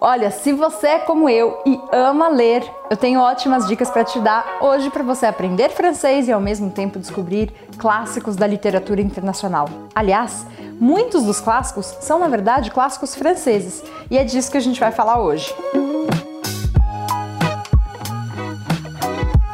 [0.00, 4.20] Olha, se você é como eu e ama ler, eu tenho ótimas dicas para te
[4.20, 9.68] dar hoje para você aprender francês e ao mesmo tempo descobrir clássicos da literatura internacional.
[9.92, 10.46] Aliás,
[10.78, 14.92] muitos dos clássicos são na verdade clássicos franceses e é disso que a gente vai
[14.92, 15.52] falar hoje.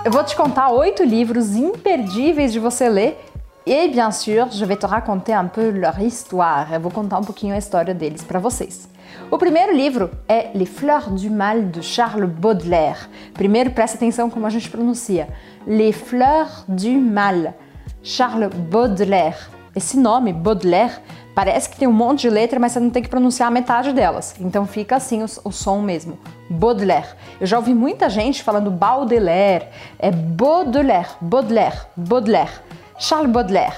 [0.04, 3.18] Eu vou te contar oito livros imperdíveis de você ler
[3.64, 6.70] e, bien sûr, je vais te raconter un peu leur histoire.
[6.70, 8.92] Eu vou contar um pouquinho a história deles para vocês.
[9.30, 13.08] O primeiro livro é Les Fleurs du Mal de Charles Baudelaire.
[13.32, 15.28] Primeiro, presta atenção como a gente pronuncia.
[15.66, 17.54] Les Fleurs du Mal,
[18.02, 19.38] Charles Baudelaire.
[19.74, 21.00] Esse nome, Baudelaire,
[21.34, 23.92] parece que tem um monte de letra, mas você não tem que pronunciar a metade
[23.92, 24.34] delas.
[24.38, 26.18] Então fica assim o, o som mesmo.
[26.48, 27.08] Baudelaire.
[27.40, 29.66] Eu já ouvi muita gente falando Baudelaire.
[29.98, 32.52] É Baudelaire, Baudelaire, Baudelaire.
[32.98, 33.74] Charles Baudelaire.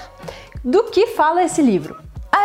[0.63, 1.97] Do que fala esse livro?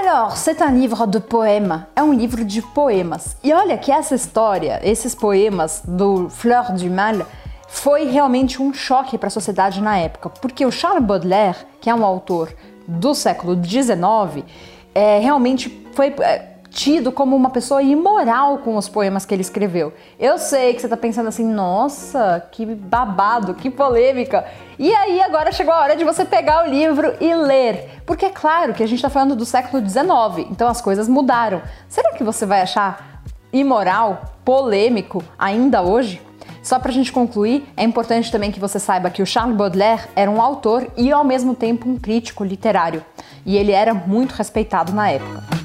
[0.04, 1.86] Alors, c'est un livre de poèmes.
[1.94, 3.36] É um livro de poemas.
[3.40, 7.24] E olha que essa história, esses poemas do Fleur du Mal,
[7.68, 11.94] foi realmente um choque para a sociedade na época, porque o Charles Baudelaire, que é
[11.94, 12.52] um autor
[12.88, 14.44] do século XIX,
[14.92, 19.92] é, realmente foi é, tido como uma pessoa imoral com os poemas que ele escreveu.
[20.18, 24.44] Eu sei que você está pensando assim, nossa, que babado, que polêmica.
[24.78, 28.00] E aí agora chegou a hora de você pegar o livro e ler.
[28.06, 31.60] Porque é claro que a gente está falando do século XIX, então as coisas mudaram.
[31.88, 36.22] Será que você vai achar imoral, polêmico ainda hoje?
[36.62, 40.08] Só para a gente concluir, é importante também que você saiba que o Charles Baudelaire
[40.14, 43.04] era um autor e ao mesmo tempo um crítico literário,
[43.44, 45.61] e ele era muito respeitado na época.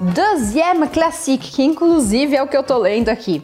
[0.00, 3.42] Deuxième classique, que inclusive é o que eu tô lendo aqui.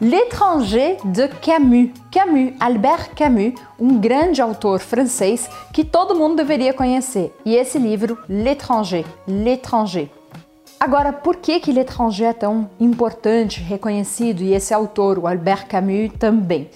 [0.00, 1.90] L'étranger de Camus.
[2.12, 7.34] Camus, Albert Camus, um grande autor francês que todo mundo deveria conhecer.
[7.44, 10.08] E esse livro, L'étranger, L'étranger.
[10.78, 16.12] Agora, por que que L'étranger é tão importante, reconhecido e esse autor, o Albert Camus,
[16.16, 16.70] também?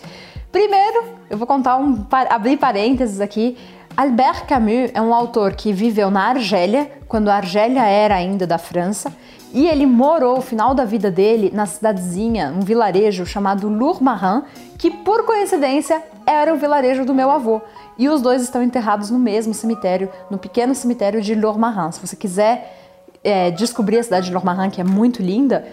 [0.51, 3.57] Primeiro, eu vou contar um abrir parênteses aqui.
[3.95, 8.57] Albert Camus é um autor que viveu na Argélia, quando a Argélia era ainda da
[8.57, 9.13] França,
[9.53, 14.45] e ele morou o final da vida dele na cidadezinha, um vilarejo chamado Lourmarin,
[14.79, 17.61] que por coincidência era o vilarejo do meu avô.
[17.99, 21.93] E os dois estão enterrados no mesmo cemitério, no pequeno cemitério de Lourmarin.
[21.93, 22.75] Se você quiser
[23.23, 25.67] é, descobrir a cidade de Lourmarin, que é muito linda,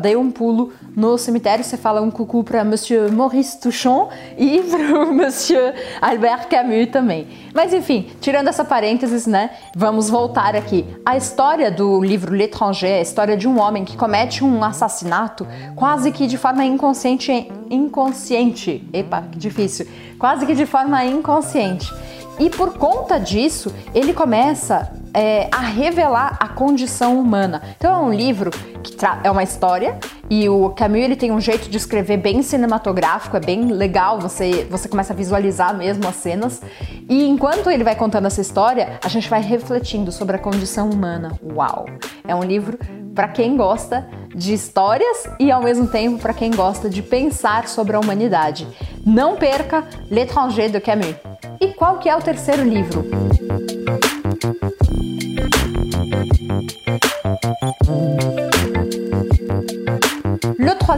[0.00, 5.06] dê um pulo no cemitério, você fala um cucu para Monsieur Maurice Touchon e para
[5.06, 7.26] Monsieur Albert Camus também.
[7.54, 10.84] Mas enfim, tirando essa parênteses, né, vamos voltar aqui.
[11.04, 16.12] A história do livro L'étranger a história de um homem que comete um assassinato quase
[16.12, 18.86] que de forma inconsciente, inconsciente.
[18.92, 19.86] Epa, que difícil.
[20.18, 21.90] Quase que de forma inconsciente.
[22.38, 27.62] E por conta disso, ele começa é, a revelar a condição humana.
[27.76, 28.50] Então é um livro
[28.82, 29.98] que é uma história
[30.28, 34.66] e o Camus ele tem um jeito de escrever bem cinematográfico, é bem legal, você,
[34.70, 36.60] você começa a visualizar mesmo as cenas.
[37.08, 41.38] E enquanto ele vai contando essa história, a gente vai refletindo sobre a condição humana.
[41.42, 41.86] Uau!
[42.26, 42.78] É um livro
[43.14, 47.94] para quem gosta de histórias e ao mesmo tempo para quem gosta de pensar sobre
[47.94, 48.66] a humanidade.
[49.04, 51.14] Não perca L'étranger de Camus.
[51.60, 53.04] E qual que é o terceiro livro?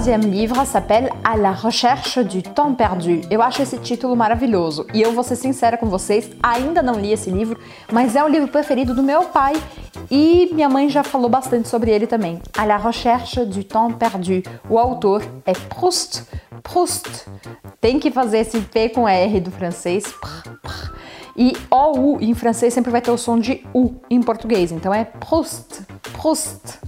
[0.05, 3.23] Troisième livre s'appelle À la recherche du temps perdu.
[3.31, 7.11] Eu acho esse título maravilhoso e eu vou ser sincera com vocês, ainda não li
[7.11, 7.59] esse livro,
[7.91, 9.55] mas é o livro preferido do meu pai
[10.11, 12.39] e minha mãe já falou bastante sobre ele também.
[12.55, 14.43] À la recherche du temps perdu.
[14.69, 16.25] O autor é Proust.
[16.63, 17.25] Proust.
[17.81, 20.05] Tem que fazer esse P com R do francês.
[21.35, 24.71] E OU em francês sempre vai ter o som de U em português.
[24.71, 25.81] Então é Proust.
[26.13, 26.84] Proust.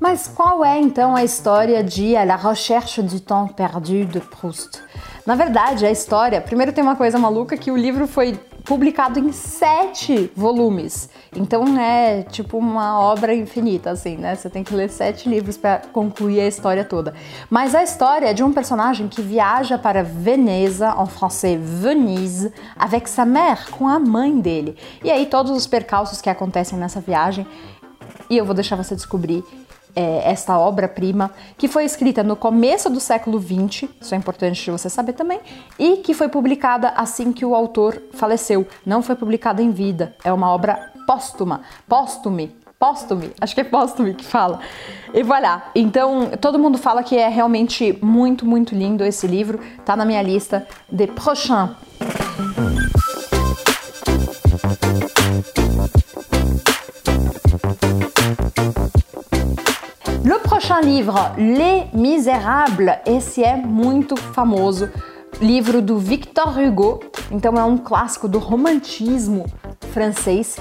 [0.00, 4.82] Mas qual é então a história de la recherche du temps perdu de Proust?
[5.24, 9.32] Na verdade, a história, primeiro tem uma coisa maluca que o livro foi publicado em
[9.32, 11.08] sete volumes.
[11.34, 14.34] Então é tipo uma obra infinita, assim, né?
[14.34, 17.14] Você tem que ler sete livros para concluir a história toda.
[17.48, 23.08] Mas a história é de um personagem que viaja para Veneza, em francês Venise, avec
[23.08, 24.76] sa mère, com a mãe dele.
[25.02, 27.46] E aí todos os percalços que acontecem nessa viagem.
[28.28, 29.44] E eu vou deixar você descobrir
[29.96, 34.90] é, esta obra-prima, que foi escrita no começo do século XX, isso é importante você
[34.90, 35.40] saber também,
[35.78, 38.66] e que foi publicada assim que o autor faleceu.
[38.84, 44.14] Não foi publicada em vida, é uma obra póstuma, póstume, póstume, acho que é póstume
[44.14, 44.60] que fala.
[45.14, 45.70] E voilà.
[45.74, 49.60] Então, todo mundo fala que é realmente muito, muito lindo esse livro.
[49.84, 51.70] Tá na minha lista de prochain.
[60.26, 64.90] Le prochain livre, Les Misérables, esse é muito famoso,
[65.40, 66.98] livro do Victor Hugo,
[67.30, 69.46] então é um clássico do romantismo
[69.92, 70.56] francês.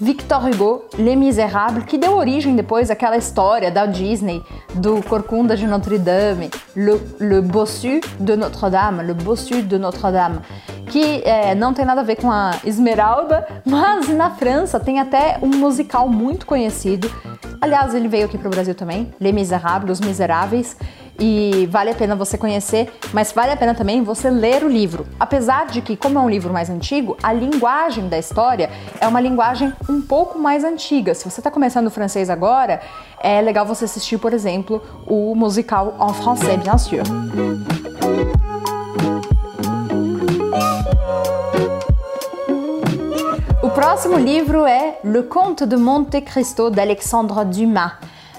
[0.00, 4.42] Victor Hugo, Les Misérables, que deu origem depois àquela história da Disney,
[4.76, 10.10] do Corcunda de Notre Dame, Le, Le Bossu de Notre Dame, Le Bossu de Notre
[10.10, 10.40] Dame,
[10.86, 15.38] que é, não tem nada a ver com a Esmeralda, mas na França tem até
[15.42, 17.10] um musical muito conhecido.
[17.62, 20.76] Aliás, ele veio aqui para o Brasil também, Les Misérables, Os Miseráveis,
[21.16, 25.06] e vale a pena você conhecer, mas vale a pena também você ler o livro.
[25.20, 28.68] Apesar de que, como é um livro mais antigo, a linguagem da história
[29.00, 31.14] é uma linguagem um pouco mais antiga.
[31.14, 32.80] Se você está começando o francês agora,
[33.20, 37.81] é legal você assistir, por exemplo, o musical en français, bien sûr.
[44.02, 47.92] Próximo livro é Le Comte de Monte Cristo d'Alexandre Dumas.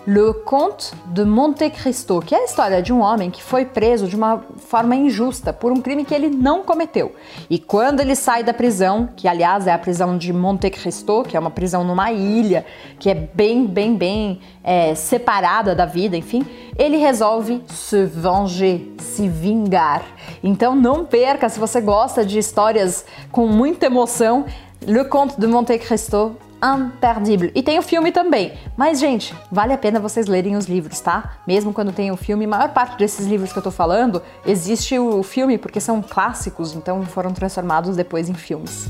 [0.05, 4.05] Le Comte de Monte Cristo, que é a história de um homem que foi preso
[4.05, 7.15] de uma forma injusta por um crime que ele não cometeu.
[7.49, 11.37] E quando ele sai da prisão, que aliás é a prisão de Monte Cristo, que
[11.37, 12.65] é uma prisão numa ilha,
[12.99, 16.45] que é bem, bem, bem é, separada da vida, enfim,
[16.77, 20.03] ele resolve se venger, se vingar.
[20.43, 24.45] Então não perca, se você gosta de histórias com muita emoção,
[24.85, 27.51] Le Comte de Monte Cristo imperdível.
[27.53, 28.53] E tem o filme também.
[28.77, 31.33] Mas, gente, vale a pena vocês lerem os livros, tá?
[31.45, 34.97] Mesmo quando tem o filme, a maior parte desses livros que eu tô falando, existe
[34.97, 38.87] o filme porque são clássicos, então foram transformados depois em filmes.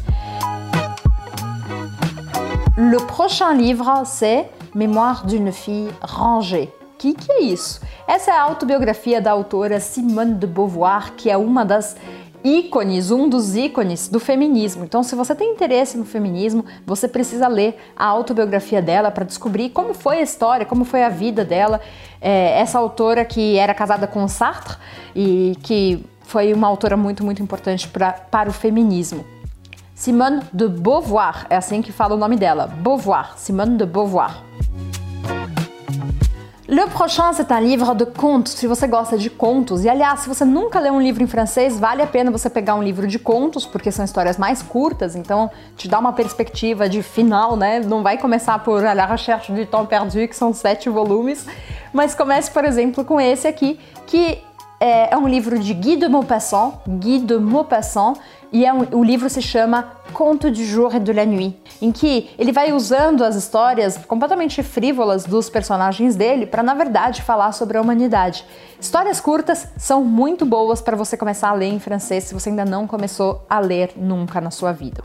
[2.77, 6.71] Le prochain livre, c'est Mémoire d'une fille rangée.
[6.97, 7.81] Que, que é isso?
[8.07, 11.95] Essa é a autobiografia da autora Simone de Beauvoir, que é uma das
[12.43, 14.83] ícones, um dos ícones do feminismo.
[14.83, 19.69] Então, se você tem interesse no feminismo, você precisa ler a autobiografia dela para descobrir
[19.69, 21.79] como foi a história, como foi a vida dela.
[22.21, 24.77] É, essa autora que era casada com Sartre
[25.15, 29.25] e que foi uma autora muito, muito importante pra, para o feminismo.
[29.95, 34.43] Simone de Beauvoir, é assim que fala o nome dela, Beauvoir, Simone de Beauvoir.
[36.73, 39.83] Le Prochain, c'est un livre de contos, se você gosta de contos.
[39.83, 42.73] E aliás, se você nunca leu um livro em francês, vale a pena você pegar
[42.73, 47.03] um livro de contos, porque são histórias mais curtas, então te dá uma perspectiva de
[47.03, 47.79] final, né?
[47.79, 51.45] Não vai começar por La Recherche du Temps Perdu, que são sete volumes,
[51.93, 54.39] mas comece, por exemplo, com esse aqui, que
[54.83, 58.15] é, é um livro de Guy de Maupassant, Guy de Maupassant,
[58.51, 61.89] e é um, o livro se chama Conto du jour et de la nuit, em
[61.89, 67.53] que ele vai usando as histórias completamente frívolas dos personagens dele para, na verdade, falar
[67.53, 68.45] sobre a humanidade.
[68.77, 72.65] Histórias curtas são muito boas para você começar a ler em francês se você ainda
[72.65, 75.01] não começou a ler nunca na sua vida.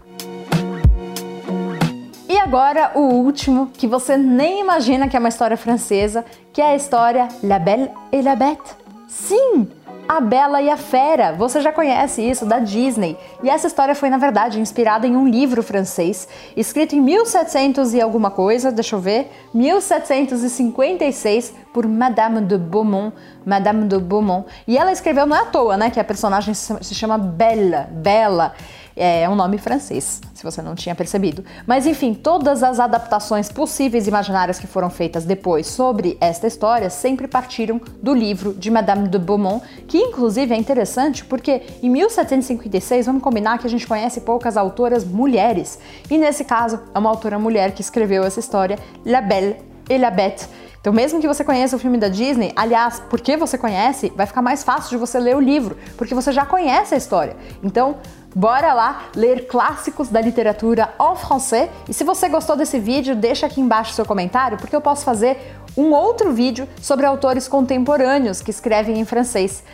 [2.29, 6.73] E agora o último, que você nem imagina que é uma história francesa, que é
[6.73, 8.88] a história La Belle et la Bête.
[9.09, 9.67] Sim,
[10.07, 11.33] a Bela e a Fera.
[11.33, 13.17] Você já conhece isso da Disney.
[13.43, 18.03] E essa história foi, na verdade, inspirada em um livro francês, escrito em 1700 e
[18.03, 23.15] alguma coisa, deixa eu ver, 1756, por Madame de Beaumont.
[23.47, 24.47] Madame de Beaumont.
[24.67, 25.89] E ela escreveu não é à toa, né?
[25.89, 27.89] Que a personagem se chama Bella.
[27.91, 28.53] Bella
[28.99, 31.45] é um nome francês, se você não tinha percebido.
[31.67, 36.91] Mas enfim, todas as adaptações possíveis e imaginárias que foram feitas depois sobre esta história
[36.91, 43.07] sempre partiram do livro de Madame de Beaumont, que inclusive é interessante porque em 1756,
[43.07, 45.79] vamos combinar que a gente conhece poucas autoras mulheres,
[46.11, 49.57] e nesse caso é uma autora mulher que escreveu essa história, La Belle
[49.89, 50.68] et la Bête.
[50.81, 54.43] Então, mesmo que você conheça o filme da Disney, aliás, porque você conhece, vai ficar
[54.43, 57.37] mais fácil de você ler o livro, porque você já conhece a história.
[57.63, 57.97] Então,
[58.35, 61.71] Bora lá ler clássicos da literatura en français.
[61.89, 65.57] E se você gostou desse vídeo, deixa aqui embaixo seu comentário, porque eu posso fazer
[65.77, 69.65] um outro vídeo sobre autores contemporâneos que escrevem em francês.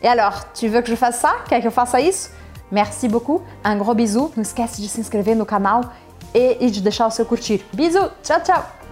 [0.00, 1.44] E alors, tu veux que je fasse ça?
[1.48, 2.30] Quer que eu faça isso?
[2.70, 4.32] Merci beaucoup, un gros bisou.
[4.36, 5.92] Não esquece de se inscrever no canal
[6.32, 7.64] e de deixar o seu curtir.
[7.72, 8.85] Bisous, tchau, tchau!